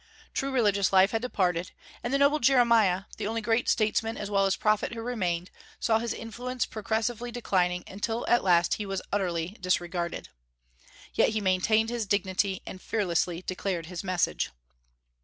True 0.33 0.51
religious 0.51 0.91
life 0.91 1.11
had 1.11 1.21
departed; 1.21 1.73
and 2.03 2.11
the 2.11 2.17
noble 2.17 2.39
Jeremiah, 2.39 3.03
the 3.17 3.27
only 3.27 3.39
great 3.39 3.69
statesman 3.69 4.17
as 4.17 4.31
well 4.31 4.47
as 4.47 4.55
prophet 4.55 4.95
who 4.95 5.01
remained, 5.03 5.51
saw 5.79 5.99
his 5.99 6.11
influence 6.11 6.65
progressively 6.65 7.29
declining, 7.29 7.83
until 7.85 8.25
at 8.27 8.43
last 8.43 8.73
he 8.73 8.85
was 8.87 9.03
utterly 9.11 9.49
disregarded. 9.61 10.29
Yet 11.13 11.29
he 11.29 11.39
maintained 11.39 11.91
his 11.91 12.07
dignity, 12.07 12.63
and 12.65 12.81
fearlessly 12.81 13.43
declared 13.43 13.85
his 13.85 14.03
message. 14.03 14.49